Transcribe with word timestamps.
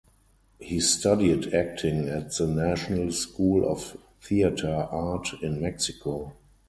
He 0.59 0.79
studied 0.79 1.53
acting 1.53 2.09
at 2.09 2.35
the 2.35 2.47
National 2.47 3.11
School 3.11 3.71
of 3.71 3.97
Theater 4.19 4.87
Art 4.89 5.27
in 5.43 5.61
Mexico. 5.61 6.33